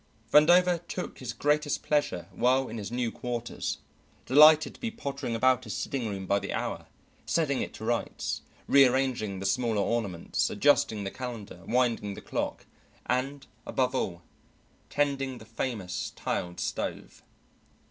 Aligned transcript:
Vandover 0.33 0.79
took 0.87 1.19
his 1.19 1.31
greatest 1.31 1.83
pleasure 1.83 2.25
while 2.33 2.67
in 2.69 2.79
his 2.79 2.91
new 2.91 3.11
quarters, 3.11 3.77
delighted 4.25 4.73
to 4.73 4.79
be 4.79 4.89
pottering 4.89 5.35
about 5.35 5.63
his 5.63 5.77
sitting 5.77 6.09
room 6.09 6.25
by 6.25 6.39
the 6.39 6.51
hour, 6.53 6.87
setting 7.27 7.61
it 7.61 7.71
to 7.75 7.85
rights, 7.85 8.41
rearranging 8.65 9.37
the 9.37 9.45
smaller 9.45 9.77
ornaments, 9.83 10.49
adjusting 10.49 11.03
the 11.03 11.11
calendar, 11.11 11.61
winding 11.67 12.15
the 12.15 12.19
clock 12.21 12.65
and, 13.05 13.45
above 13.63 13.93
all, 13.93 14.23
tending 14.89 15.37
the 15.37 15.45
famous 15.45 16.11
tiled 16.15 16.59
stove. 16.59 17.21